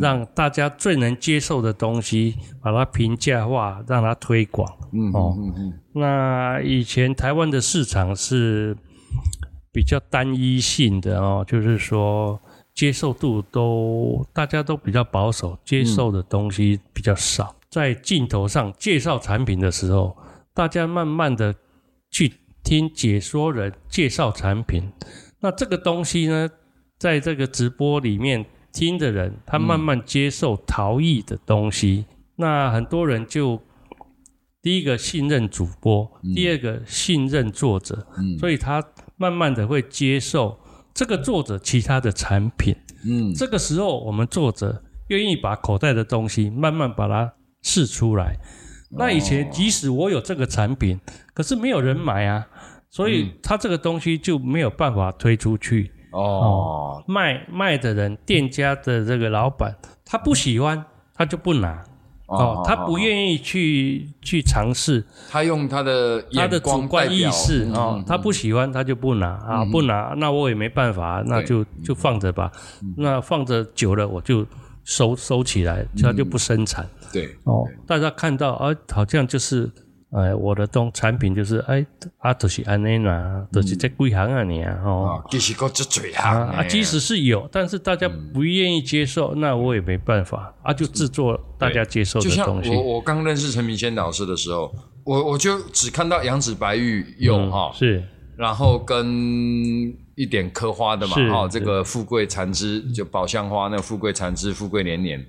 [0.00, 4.70] 让大家最能接受的东西，把它平价化，让它推广。
[4.92, 5.34] 嗯哦，
[5.94, 8.76] 那以前台湾的市场是
[9.72, 12.38] 比较单一性的哦，就是说
[12.74, 17.56] 接受度都大家都比较保守，接受的东西比较少。
[17.70, 20.16] 在镜头上介绍产品的时候，
[20.52, 21.52] 大家慢慢的
[22.10, 22.30] 去
[22.64, 24.90] 听解说人介绍产品，
[25.40, 26.50] 那这个东西呢，
[26.98, 33.60] 在这个直播里面听的人，他慢慢接受陶艺的东西，那很多人就
[34.62, 38.06] 第一个信任主播，第二个信任作者，
[38.40, 38.82] 所以他
[39.16, 40.58] 慢慢的会接受
[40.94, 42.74] 这个作者其他的产品。
[43.06, 48.38] 嗯，这个时候，我们作者愿意把口袋的东西慢慢把它试出来。
[48.96, 50.98] 那以前即使我有这个产品，
[51.32, 52.46] 可是没有人买啊，
[52.90, 55.90] 所以他这个东西就没有办法推出去。
[56.12, 61.84] 哦，卖卖的人，店家的这个老板，他不喜欢，他就不拿。
[62.26, 69.26] 哦，他不愿意去去尝试，他用他的他的主观意识哦，他不喜欢他就不拿。
[69.26, 72.50] 啊，不拿那我也没办法，那就就放着吧。
[72.96, 74.46] 那放着久了我就
[74.84, 77.64] 收收起来，他就不生产对，哦。
[77.86, 79.70] 大家看到啊，好像就是
[80.10, 81.86] 哎，我的东产品就是哎
[82.18, 85.06] 啊，都是安内啦，都是在贵行啊你啊哦。
[85.08, 92.70] 啊，其实个这嘴啊行啊，即使是有，但是大家不愿意接受，那我也没办法啊，就制作大家接受就像的东西。
[92.70, 94.74] 我我刚认识陈明谦老师的时候，
[95.04, 98.02] 我我就只看到杨子白玉有嗯哈，是。
[98.36, 105.24] 然后跟一点刻花的嘛是哈，这个富贵缠枝就宝相花那个富贵缠枝富贵连连，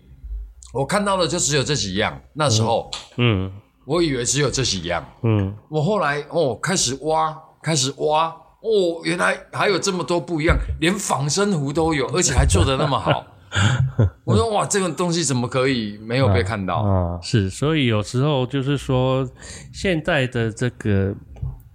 [0.75, 2.21] 我看到的就只有这几样。
[2.33, 3.51] 那时候、嗯
[3.85, 13.23] 我以为只有这几样，嗯我后来哦开始挖，开始挖，哦原来还有这么多不一样，连仿生壶都有，而且还做的那么好。
[14.23, 16.77] 我说哇，这个东西怎么可以没有被看到？
[16.77, 19.29] 啊，是，所以有时候就是说，
[19.71, 21.13] 现在的这个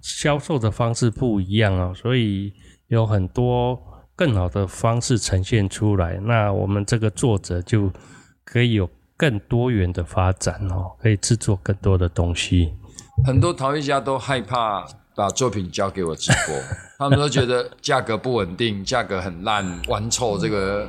[0.02, 2.52] 销售的方式不一样哦，所以
[2.88, 3.80] 有很多
[4.16, 6.18] 更好的方式呈现出来。
[6.24, 7.90] 那我们这个作者就
[8.50, 12.72] 可以有更多元的发展哦，可以制作更多的东西。
[13.24, 14.84] 很多陶艺家都害怕
[15.14, 16.56] 把作品交给我直播，
[16.98, 20.88] 他们都觉得价格不稳定，价格很烂，玩臭这个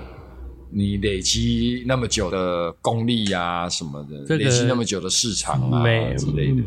[0.72, 6.64] 你累积那么久的功力呀、什么的，这个累积那么久的市场啊没之类的。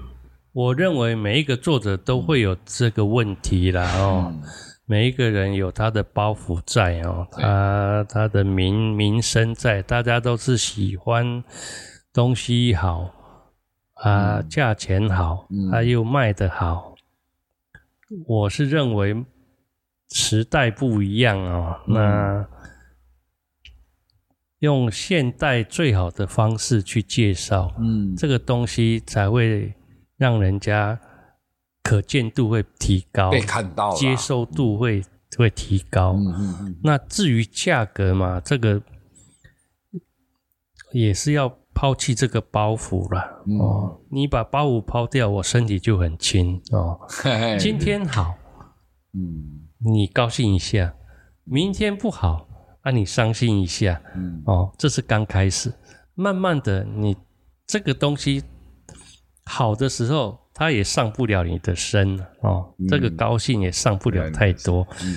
[0.52, 4.26] 我认为每一个作者都会有这个问题啦哦。
[4.28, 4.42] 嗯
[4.87, 11.42] 每一个人有他的包袱在哦，他他的名名声在，大家都是喜欢
[12.12, 13.11] 东西好
[13.94, 15.70] 啊，价钱好，嗯。
[15.70, 16.94] 他又卖得好。
[18.27, 19.25] 我是认为
[20.11, 21.94] 时代不一样哦，嗯。
[21.94, 22.49] 那
[24.59, 29.73] 用现代最好的方式去介绍，嗯，这个东西才会
[30.16, 30.99] 让人家
[31.85, 35.05] 可见度会提高，被看到，接受度会
[35.37, 36.14] 会提高。
[36.14, 38.83] 嗯嗯嗯，那至于价格嘛，这个
[40.92, 44.01] 也是要抛弃这个包袱了、嗯哦。
[44.11, 46.99] 你把包袱抛掉，我身体就很轻哦。
[47.07, 48.35] 嘿嘿今天好，
[49.12, 50.94] 嗯你高兴一下；
[51.44, 52.49] 明天不好，
[52.81, 54.01] 啊，你伤心一下。
[54.16, 55.75] 嗯哦，这是刚开始，
[56.14, 57.14] 慢慢的，你
[57.66, 58.42] 这个东西
[59.44, 64.87] 好的时候，它也上不了你的身了哦，这个高兴也上不了太多。
[65.03, 65.17] 嗯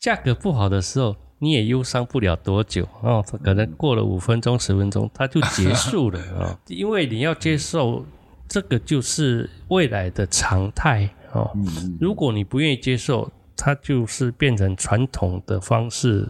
[0.00, 8.04] 价格不好的时候，你也忧伤不了多久哦，可能过了五分钟、十分钟，它就结束了哦，因为你要接受
[8.48, 11.48] 这个就是未来的常态哦。
[11.54, 16.28] 嗯如果你不愿意接受，它就是变成传统的方式，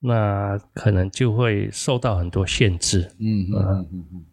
[0.00, 3.00] 那可能就会受到很多限制。
[3.20, 4.24] 嗯嗯嗯嗯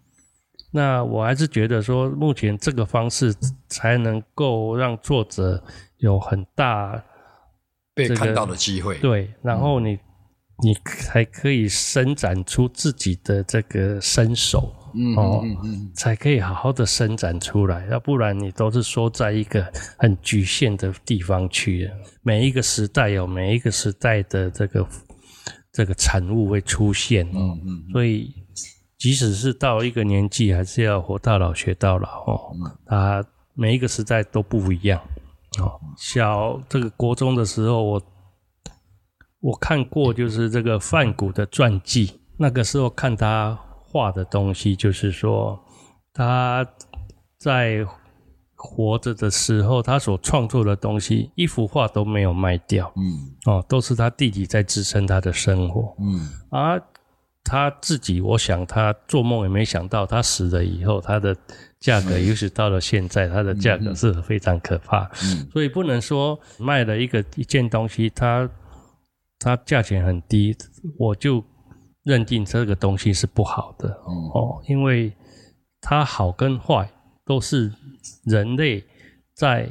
[0.71, 3.35] 那我还是觉得说，目前这个方式
[3.67, 5.61] 才能够让作者
[5.97, 6.91] 有很大
[7.95, 9.99] 这个被看到的机会，对，然后你、
[10.63, 21.91] 你才可以伸展出自己的这个身手，嗯哦嗯嗯才可以好好的伸展出来，要不然你都是缩在一个很局限的地方去。
[22.23, 24.87] 每一个时代有每一个时代的这个
[25.71, 27.91] 这个产物会出现哦，嗯嗯。
[27.91, 28.33] 所以
[29.01, 32.55] 即使是到一个年纪，还是要活到老学到老哦。
[32.85, 35.01] 它每一个时代都不一样
[35.59, 35.81] 哦。
[35.97, 38.01] 小这个国中的时候，我
[39.39, 45.59] 我看过就是这个范谷的传记，那个时候看他画的东西，就是说
[46.13, 46.63] 他
[47.39, 47.83] 在
[48.53, 55.95] 活着的时候，他所创作的东西，一幅画都没有卖掉嗯哦，都是他弟弟在支撑他的生活。
[55.99, 56.79] 嗯啊，
[57.43, 61.35] 他自己，我想他做梦也没想到，他死了以后，他的
[61.79, 65.09] 价格，尤其到了现在，它的价格是非常可怕。
[65.23, 65.47] 嗯。
[65.51, 68.49] 所以不能说卖了一个一件东西，它
[69.39, 70.55] 它价钱很低，
[70.97, 71.43] 我就
[72.03, 75.11] 认定这个东西是不好的、哦，因为
[75.81, 76.89] 它好跟坏
[77.25, 77.71] 都是
[78.25, 78.83] 人类
[79.35, 79.67] 在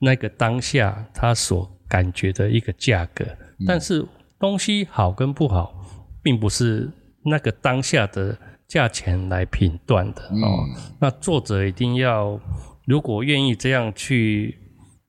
[0.00, 3.24] 那个当下他所感觉的一个价格，
[3.66, 4.04] 但是
[4.38, 5.74] 东西好跟不好，
[6.22, 6.88] 并不是
[7.28, 8.36] 那个当下的
[8.66, 10.64] 价钱来评断的哦。
[11.00, 12.38] 那作者一定要，
[12.86, 14.58] 如果愿意这样去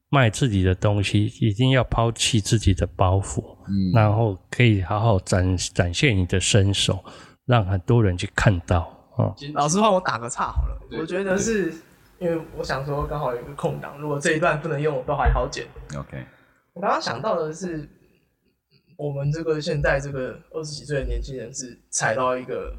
[0.10, 7.04] 卖自己的东西，一定要抛弃自己的包袱，嗯，然后可以好好展展现你的身手，
[7.46, 9.36] 让很多人去看到哦。
[9.54, 11.74] 老师换我打个岔好了，我觉得是
[12.20, 15.66] 因为我想说刚好有一个空档，如果这一段不能用，我都还好剪。
[15.96, 16.26] OK，
[16.74, 17.88] 我刚刚想到的是，
[19.00, 22.76] 我们这个现在这个二十几岁的年轻人是踩到一个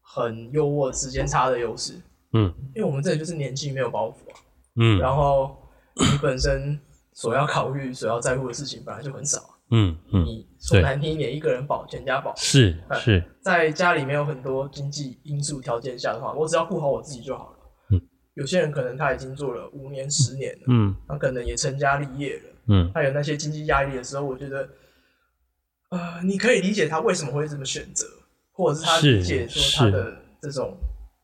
[0.00, 1.94] 很优渥时间差的优势，
[2.32, 2.54] 嗯。
[2.76, 4.38] 因为我们这里就是年轻没有包袱啊，
[4.76, 5.00] 嗯。
[5.00, 5.56] 然后
[5.96, 6.78] 你本身
[7.12, 17.56] 所要考虑、所要在乎的事情本来就很少啊，嗯嗯，你说难听一点，一个人保全家保，是是，在家里面有很多经济因素条件下的话，我只要顾好我自己就好了。
[17.90, 18.00] 嗯，
[18.34, 20.94] 有些人可能他已经做了五年、十年了，嗯。
[21.08, 22.90] 他可能也成家立业了，嗯。
[22.94, 24.68] 他有那些经济压力的时候，我觉得，
[25.94, 28.06] 呃，你可以理解他为什么会这么选择，
[28.52, 30.76] 或者是他理解说他的这种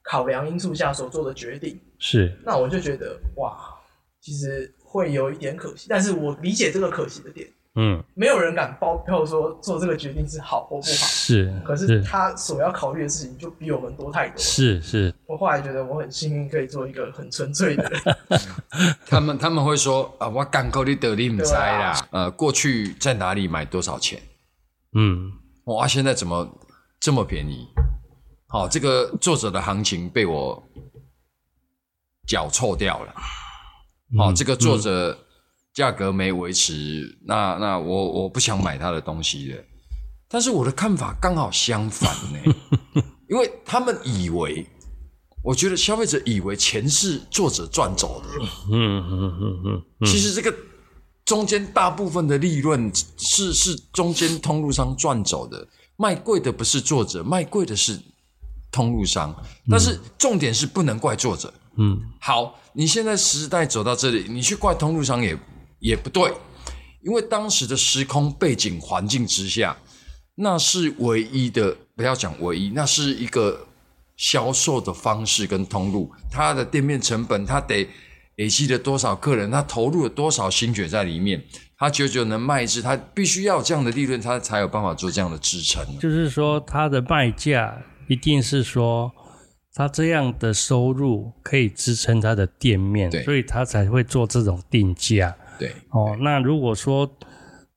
[0.03, 1.79] 考量因素下所做的决定。
[1.99, 3.59] 是，那我就觉得哇，
[4.21, 10.89] 其实会有一点可惜，但是我理解这个可惜的点，嗯没有人敢包票说做这个决定是好或不好。
[10.89, 14.39] 是，可是他所要考虑的事情就比我们多太多。
[14.39, 18.17] 是是，我后来觉得我很幸运，可以做一个很纯粹的人。
[19.07, 24.21] 他们他们会说啊，我港口你得你唔知啦对，呃，过去在哪里买多少钱？
[24.95, 25.33] 嗯
[25.65, 26.49] 哇，现在怎么
[26.99, 27.67] 这么便宜？
[28.49, 30.63] 好、这个作者的行情被我
[32.27, 33.15] 脚臭掉了。
[34.19, 35.17] 好、嗯这个作者
[35.73, 39.65] 价格没维持，那那我我不想买他的东西了。
[40.29, 42.55] 但是我的看法刚好相反呢，
[43.31, 44.67] 因为他们以为，
[45.45, 48.29] 我觉得消费者以为钱是作者赚走的，
[48.73, 50.53] 嗯嗯嗯嗯其实这个
[51.31, 55.65] 中间大部分的利润是是中间通路商赚走的，
[55.95, 57.97] 卖贵的不是作者，卖贵的是
[58.73, 59.33] 通路商。
[59.71, 61.55] 但是重点是不能怪作者。
[61.77, 65.39] 嗯好，你现在时代走到这里，你去怪通路商也
[65.79, 66.33] 也不对，
[67.05, 69.77] 因为当时的时空背景环境之下，
[70.35, 73.69] 那是唯一的，不要讲唯一，那是一个
[74.17, 77.89] 销售的方式跟通路，它的店面成本，它得
[78.41, 81.43] 累积了多少客人，他投入了多少心血在里面，
[81.77, 85.85] 他久久能卖一次，他必须要这样的利润，他才有办法做这样的支撑。
[85.99, 87.77] 就是说他的卖价
[88.09, 89.13] 一定是说。
[89.73, 95.35] 他这样的收入可以支撑他的店面，所以他才会做这种定价。
[95.61, 97.09] 对，哦，那如果说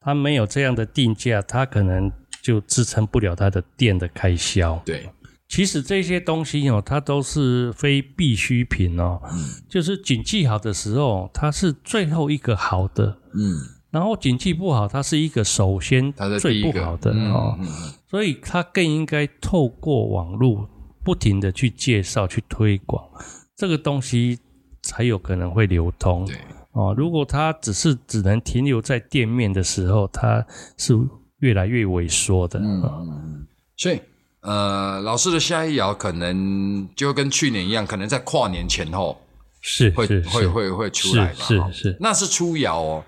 [0.01, 4.81] 他没有这样的定价，他可能就支撑不了他的店的开销。
[4.83, 5.07] 对，
[5.53, 9.21] 其实这些东西哦，它都是非必需品哦。
[9.69, 13.61] 就是景气好的时候，它是最后一个好的，嗯，
[13.91, 16.11] 然后景气不好，它是一个首先
[16.41, 17.55] 最不好的嗯哦。
[17.59, 20.67] 嗯嗯所以它更应该透过网络
[21.03, 23.07] 不停的去介绍、去推广
[23.55, 24.39] 这个东西，
[24.81, 26.25] 才有可能会流通。
[26.25, 26.35] 对，
[26.71, 30.43] 哦，如果它只是只能停留在店面的时候，它
[30.79, 30.97] 是
[31.41, 32.59] 越来越萎缩的。
[32.59, 33.45] 嗯，
[33.77, 34.01] 所以
[34.43, 39.19] 呃，老师的下一爻可能就跟去年一样，可能在跨年前后
[39.61, 41.35] 是会会会会出来吧？
[41.39, 43.03] 是是是那是初爻哦，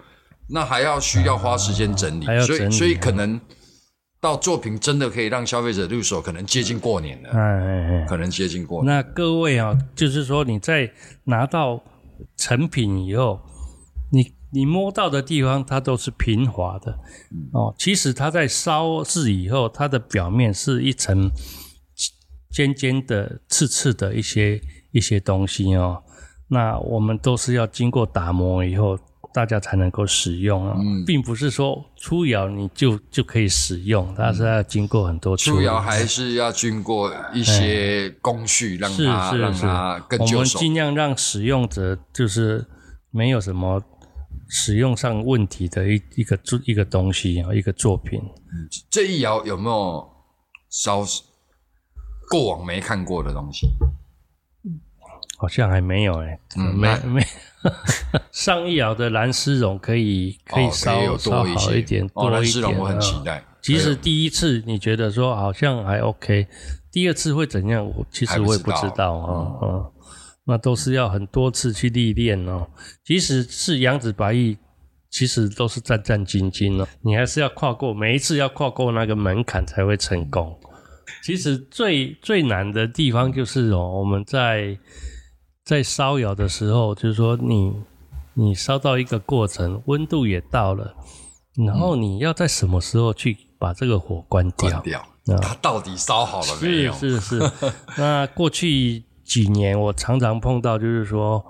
[0.47, 3.39] 那还要需要花时间整理，所以所以可能
[4.21, 8.95] 到作品真的可以让消费者入手，可能接近过年了，哎哎哎，可能接近过年。
[8.95, 10.89] 那各位啊，就是说你在
[11.25, 11.83] 拿到
[12.37, 13.41] 成品以后，
[14.55, 16.97] 你你摸到的地方它都是平滑的
[17.51, 17.75] 哦。
[17.77, 21.29] 其实它在烧制以后，它的表面是一层
[22.49, 26.01] 尖尖的、刺刺的一些一些东西哦。
[26.47, 28.97] 那我们都是要经过打磨以后，
[29.33, 40.45] 大家才能够使用啊、并不是说出窑你就就可以使用，它是要经过很多处理初爻还是要经过一些工序，让是它让是是它更我们。
[40.45, 42.65] 尽量让使用者就是
[43.11, 43.81] 没有什么
[44.47, 48.21] 使用上问题的一一个作一个东西啊，一个作品。
[48.89, 50.07] 这一爻有没有
[50.69, 51.03] 烧
[52.29, 53.67] 过往没看过的东西？
[55.37, 57.21] 好像还没有哎、嗯没没
[58.31, 62.81] 上一爻的蓝丝绒可以可以哦烧、有烧多一些好一点，哦，多一蓝丝绒点。
[62.81, 63.43] 我很期啊待。
[63.61, 66.47] 即使第一次你觉得说好像还 OK，
[66.91, 67.85] 第二次会怎样？
[67.85, 69.91] 我其实我也不知道啊，嗯，
[70.45, 72.67] 那都是要很多次去历练哦。
[73.03, 74.57] 即使是阳子白玉
[75.09, 80.57] 其实都是战战兢兢哦，你还是要跨过每一次要跨过那个门槛才会成功。
[81.23, 84.77] 其实最最难的地方就是哦，我们在
[85.63, 87.73] 在烧窑的时候，就是说你
[88.33, 90.93] 你烧到一个过程，温度也到了，
[91.55, 94.69] 然后你要在什么时候去把这个火关掉？
[94.69, 95.07] 关掉，
[95.41, 96.93] 它到底烧好了没是有？
[96.93, 97.51] 是是。
[97.97, 101.43] 那过去几年我常常碰到，就是说，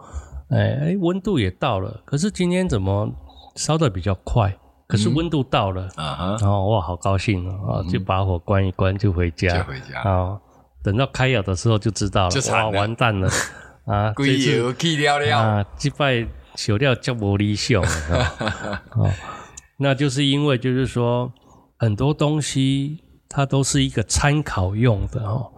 [0.50, 3.08] 哎哎，温度也到了，可是今天怎么
[3.56, 4.58] 烧的比较快？
[4.88, 10.40] 可是温度到了，啊，然后哇，好高兴哦，啊就把火关一关就回家，就回家啊。
[10.84, 13.28] 等到开窑的时候就知道了，哇，就惨了完蛋了
[13.86, 14.14] 啊！
[14.16, 19.12] 这油去了了，啊，这摆小料较无理想啊，哦
[19.78, 21.34] 那就是因为就是说
[21.78, 25.52] 很多东西它都是一个参考用的哦，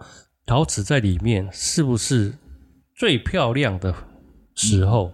[0.48, 2.32] 陶瓷在里面是不是
[2.96, 3.94] 最漂亮的
[4.54, 5.12] 时候，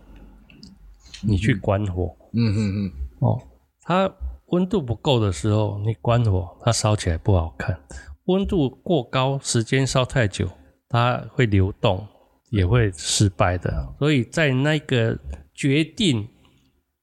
[1.22, 3.42] 你去关火嗯嗯嗯，哦，
[3.82, 4.08] 它
[4.46, 7.74] 温度不够的时候，你关火，它烧起来不好看；
[8.26, 10.48] 温度过高，时间烧太久，
[10.88, 12.06] 它会流动，
[12.50, 13.92] 也会失败的。
[13.98, 15.18] 所以在那个
[15.52, 16.28] 决定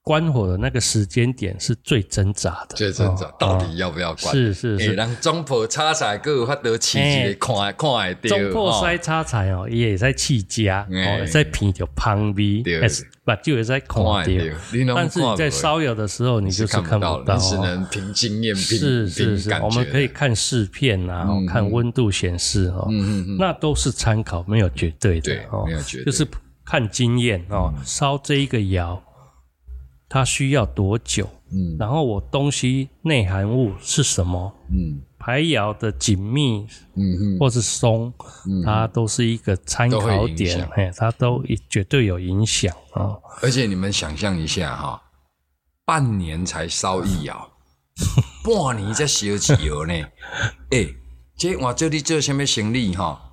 [0.04, 2.74] 关火的那个时间点是最挣扎的。
[2.76, 3.34] 最挣扎哦。
[3.38, 4.32] 到底要不要关？
[4.34, 4.78] 诶，是是。
[4.78, 11.20] 是，人中破插彩，各有法得起一个看看会到，中破哦塞插彩哦，伊也在气家，哎。
[11.22, 12.80] 哦，在鼻着芳味，对。
[12.80, 14.14] 还是把就也在看到。
[14.14, 19.50] 看会到，但是你在烧窑的时候，你就是看看不到到，你只哦能凭经验、凭是是是。
[19.62, 26.06] 我们可以看试片啊，嗯看温度显示哦，嗯嗯嗯，那都是参考，没有绝对的对哦，没有绝对。
[26.06, 26.26] 就是
[26.64, 27.72] 看经验哦。
[27.84, 29.00] 烧这一个窑，
[30.12, 31.26] 它需要多久？
[31.54, 34.52] 嗯然后我东西内含物是什么？
[34.70, 38.12] 嗯排窑的紧密嗯嗯，或是松，
[38.64, 43.16] 它都是一个参考点响，嘿，它都一绝对有影响啊。
[43.40, 45.00] 而且你们想象一下哈，
[45.84, 47.48] 半年才烧一窑，
[48.44, 49.94] 半年才烧一窑呢。
[50.70, 50.92] 诶、
[51.36, 53.31] 这我这里做什么生意哈？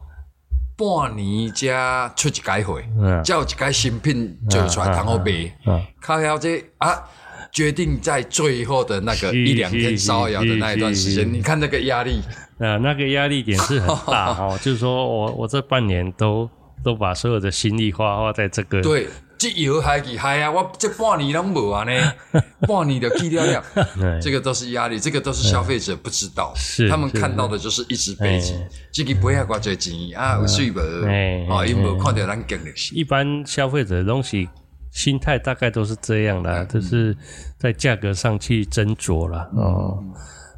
[0.80, 3.22] 半年才出一届货，嗯。
[3.24, 5.52] 才有一届新品做出来，然后卖。
[5.68, 7.04] 嗯，靠腰这啊，
[7.52, 12.22] 决定在最后的那个一两天是烧窑的那一段时间，你看那个压力，
[12.60, 16.50] 啊，那个压力点是很大 哦，就是说我我这半年都
[16.84, 19.08] 都把所有的心力花花在这个，对，
[19.40, 22.14] 这窑还去嗨啊，我这半年拢无啊呢，
[22.68, 23.64] 半年就去了了。
[24.22, 26.54] 这个都是压力，这个都是消费者不知道，
[26.90, 30.80] 他们看到的就是一只杯子哎，这个杯啊偌侪钱啊，有水无？
[31.08, 31.82] 哎哦，因哎。
[31.82, 34.50] 无看到咱经历，一般消费者的东西
[34.92, 37.16] 心态大概都是这样的啊，就是
[37.58, 40.04] 在价格上去斟酌了哦。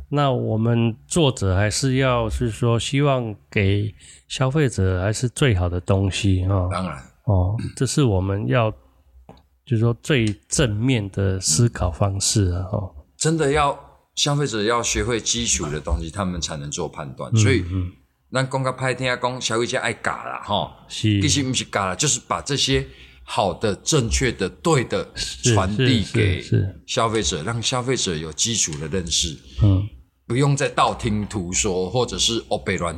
[0.10, 3.94] 那我们作者还是要是说，希望给
[4.28, 6.68] 消费者还是最好的东西哦。
[6.72, 8.72] 当然，哦，这是我们要
[9.66, 12.66] 就是说最正面的思考方式啊。
[12.72, 13.78] 哦，真的要
[14.16, 17.36] 消费者要学会基础的东西，他们才能做判嗯断。
[17.36, 17.64] 所以，
[18.32, 22.86] 咱讲个歹听啊，讲消费者爱假啦，哈，是其实不是假啦，就是把这些
[23.24, 25.08] 好的、正确的、对的
[25.44, 26.44] 传递给
[26.86, 29.38] 消费者，让消费者有基础的认识。
[29.62, 29.88] 嗯
[30.28, 32.98] 不用再道听途说，或者是哦被乱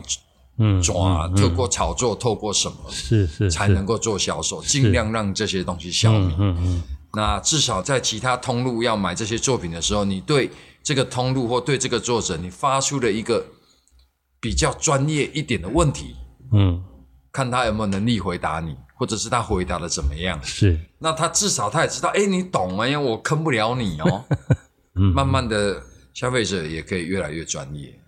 [0.58, 6.32] 嗯，抓，透过炒作，透过什么是是是才能够做销售，尽量让这些东西消弭。
[6.38, 6.84] 嗯嗯
[7.16, 10.50] 那至少在其他通路要买这些作品的时候，你对
[10.82, 13.46] 这个通路或对这个作者，你发出了一个
[14.40, 16.16] 比较专业一点的问题，
[16.52, 16.84] 嗯，
[17.32, 20.40] 看他有没有能力回答你，或者是他回答的怎么样。
[20.44, 22.88] 是那他至少他也知道，哎，你懂吗？
[22.88, 24.26] 因为我坑不了你哦。
[24.96, 25.82] 嗯 慢慢的，
[26.14, 28.00] 消费者也可以越来越专业。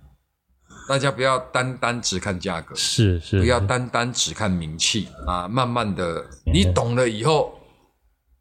[0.88, 5.48] 大家不要单单只看价格，是是，不要单单只看名气啊。
[5.48, 7.58] 慢慢的，你懂了以后，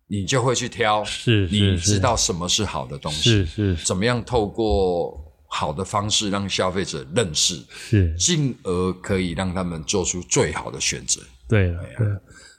[0.09, 11.23] 你就会去挑，是是你知道什么是好的东西，是怎么样透过好的方式让消费者认识，是，进而可以让他们做出最好的选择。
[11.49, 12.07] 对了对。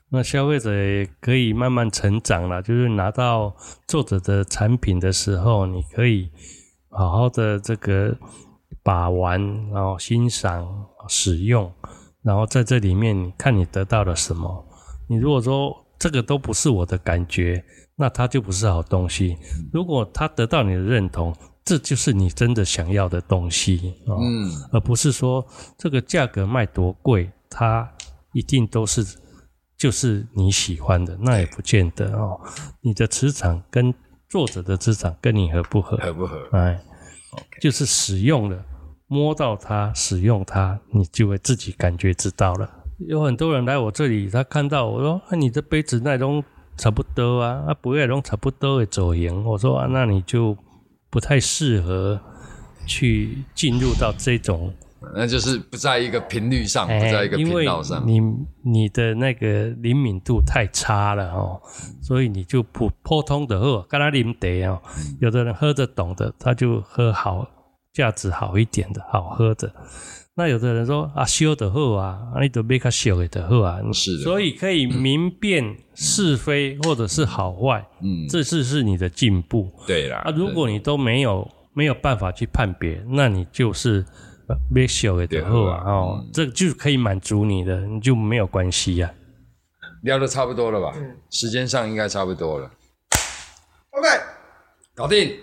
[0.09, 3.53] 那消费者也可以慢慢成长了，就是拿到
[3.87, 6.29] 作者的产品的时候，你可以
[6.89, 8.15] 好好的这个
[8.85, 10.63] 把玩，然后欣赏、
[11.07, 11.73] 使用，
[12.21, 14.63] 然后在这里面你看你得到了什么。
[15.09, 17.65] 你如果说这个都不是我的感觉，
[17.95, 19.35] 那它就不是好东西。
[19.73, 24.19] 如果它得到你的认同，这就是你真的想要的东西哦。
[24.21, 25.43] 嗯，而不是说
[25.79, 27.91] 这个价格卖多贵，它
[28.33, 29.03] 一定都是
[29.75, 32.39] 就是你喜欢的，那也不见得哦。
[32.81, 33.91] 你的磁场跟
[34.29, 35.97] 作者的磁场跟你合不合？
[35.97, 36.47] 合不合？
[36.51, 36.79] 哎，
[37.59, 38.65] 就是使用了，
[39.07, 42.69] 摸到它，使用它，你就会自己感觉知道了。
[43.07, 46.43] 有很多人来我这里，他看到我说：“啊、你的杯子那种
[46.77, 49.43] 差不多啊，啊，不会种差不多的走型。
[49.43, 50.57] 我说啊，那你就
[51.09, 52.19] 不太适合
[52.85, 54.73] 去进入到这种，
[55.13, 58.01] 那就是不在一个频率上，不在一个频道上。
[58.07, 58.21] 你
[58.63, 61.61] 你的那个灵敏度太差了哦，
[62.01, 64.81] 所以你就普普通的喝，跟他啉茶哦，
[65.19, 67.45] 有的人喝着懂的，他就喝好
[67.95, 69.73] 价值好一点的好喝的。
[70.37, 79.71] 那有的人说啊，修的好啊，啊你都别卡修的的好啊，是的所以可以明辨是非或者是好坏，嗯，这次是你的进步。
[79.87, 80.17] 对啦。
[80.25, 84.05] 啊，如果你都没有没有办法去判别，那你就是
[84.49, 89.09] 呃别修的好啊，哦，这就可以满足你的，你就没有关系啊。
[90.03, 90.93] 聊的差不多了吧？
[90.97, 92.69] 嗯时间上应该差不多了
[93.91, 94.07] ，OK。
[94.93, 95.39] 搞定，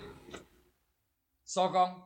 [1.47, 2.02] 收工。